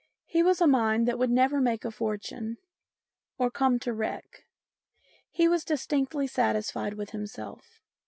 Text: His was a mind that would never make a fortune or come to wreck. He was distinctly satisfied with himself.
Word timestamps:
His 0.25 0.43
was 0.43 0.59
a 0.61 0.65
mind 0.65 1.07
that 1.07 1.19
would 1.19 1.29
never 1.29 1.61
make 1.61 1.85
a 1.85 1.91
fortune 1.91 2.57
or 3.37 3.51
come 3.51 3.77
to 3.81 3.93
wreck. 3.93 4.47
He 5.29 5.47
was 5.47 5.63
distinctly 5.63 6.25
satisfied 6.25 6.95
with 6.95 7.11
himself. 7.11 7.79